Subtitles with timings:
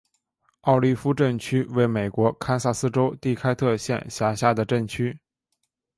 [0.61, 5.15] 奥利夫镇区为美国堪萨斯州第开特县辖下的镇区。